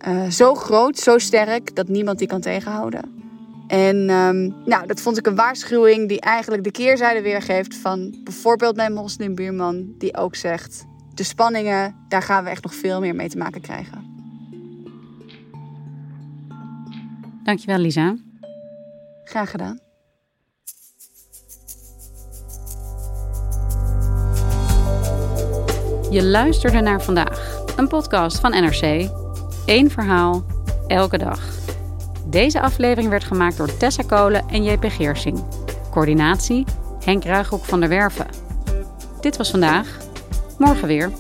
uh, 0.08 0.30
zo 0.30 0.56
groot, 0.56 0.98
zo 0.98 1.18
sterk, 1.18 1.76
dat 1.76 1.88
niemand 1.88 2.20
die 2.20 2.28
kan 2.28 2.42
tegenhouden. 2.42 3.23
En 3.68 4.10
um, 4.10 4.56
nou, 4.66 4.88
dat 4.88 5.02
vond 5.02 5.18
ik 5.18 5.28
een 5.28 5.36
waarschuwing 5.36 6.08
die 6.08 6.22
eigenlijk 6.22 6.64
de 6.64 6.72
keerzijde 6.72 7.22
weergeeft 7.22 7.76
van 7.76 8.16
bijvoorbeeld 8.24 8.76
mijn 8.76 8.94
moslimbuurman, 8.94 9.94
die 9.98 10.18
ook 10.18 10.36
zegt: 10.36 10.86
de 11.14 11.24
spanningen, 11.24 11.96
daar 12.08 12.24
gaan 12.24 12.44
we 12.44 12.50
echt 12.50 12.64
nog 12.64 12.76
veel 12.76 13.00
meer 13.00 13.16
mee 13.16 13.30
te 13.30 13.38
maken 13.38 13.62
krijgen. 13.62 14.12
Dankjewel, 17.44 17.78
Lisa. 17.78 18.16
Graag 19.24 19.52
gedaan. 19.52 19.80
Je 26.10 26.24
luisterde 26.24 26.80
naar 26.80 27.02
vandaag, 27.02 27.64
een 27.76 27.88
podcast 27.88 28.40
van 28.40 28.52
NRC. 28.52 29.10
Eén 29.66 29.92
verhaal, 29.92 30.46
elke 30.88 31.18
dag. 31.18 31.53
Deze 32.26 32.62
aflevering 32.62 33.10
werd 33.10 33.24
gemaakt 33.24 33.58
door 33.58 33.78
Tessa 33.78 34.04
Kolen 34.04 34.44
en 34.50 34.64
JP 34.64 34.86
Geersing. 34.88 35.44
Coördinatie 35.92 36.66
Henk 37.04 37.24
Ruigrok 37.24 37.66
van 37.66 37.80
der 37.80 37.90
Werven. 37.90 38.28
Dit 39.22 39.38
was 39.38 39.52
vandaag. 39.52 39.98
Morgen 40.58 40.88
weer. 40.88 41.12